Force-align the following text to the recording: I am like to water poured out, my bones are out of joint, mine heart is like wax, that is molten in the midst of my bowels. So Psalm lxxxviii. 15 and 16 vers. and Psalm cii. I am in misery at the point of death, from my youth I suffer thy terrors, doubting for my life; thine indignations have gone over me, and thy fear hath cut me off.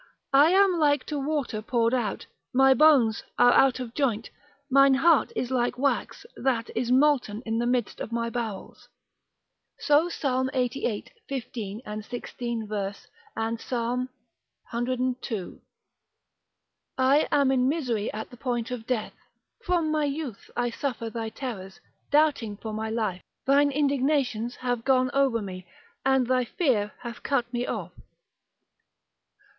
I 0.33 0.49
am 0.49 0.79
like 0.79 1.03
to 1.03 1.19
water 1.19 1.61
poured 1.61 1.93
out, 1.93 2.25
my 2.55 2.73
bones 2.73 3.21
are 3.37 3.53
out 3.53 3.79
of 3.79 3.93
joint, 3.93 4.31
mine 4.67 4.95
heart 4.95 5.31
is 5.35 5.51
like 5.51 5.77
wax, 5.77 6.25
that 6.35 6.71
is 6.75 6.91
molten 6.91 7.43
in 7.45 7.59
the 7.59 7.67
midst 7.67 7.99
of 8.01 8.11
my 8.11 8.31
bowels. 8.31 8.89
So 9.77 10.09
Psalm 10.09 10.49
lxxxviii. 10.55 11.07
15 11.29 11.81
and 11.85 12.03
16 12.03 12.67
vers. 12.67 13.05
and 13.35 13.61
Psalm 13.61 14.09
cii. 14.73 15.59
I 16.97 17.27
am 17.31 17.51
in 17.51 17.69
misery 17.69 18.11
at 18.11 18.31
the 18.31 18.37
point 18.37 18.71
of 18.71 18.87
death, 18.87 19.13
from 19.63 19.91
my 19.91 20.05
youth 20.05 20.49
I 20.57 20.71
suffer 20.71 21.11
thy 21.11 21.29
terrors, 21.29 21.79
doubting 22.09 22.57
for 22.57 22.73
my 22.73 22.89
life; 22.89 23.21
thine 23.45 23.69
indignations 23.69 24.55
have 24.61 24.83
gone 24.83 25.11
over 25.13 25.43
me, 25.43 25.67
and 26.03 26.25
thy 26.25 26.43
fear 26.45 26.93
hath 27.03 27.21
cut 27.21 27.53
me 27.53 27.67
off. 27.67 27.91